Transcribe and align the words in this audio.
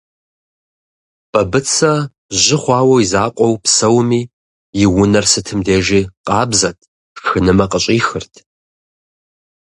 Бабыцэ 1.31 1.91
жьы 2.41 2.57
хъуауэ 2.61 2.95
и 3.03 3.05
закъуэу 3.11 3.55
псэуми, 3.63 4.21
и 4.81 4.83
унэр 5.01 5.25
сытым 5.31 5.59
дежи 5.67 6.01
къабзэт, 6.27 6.77
шхынымэ 7.17 7.65
къыщӏихырт. 7.71 8.33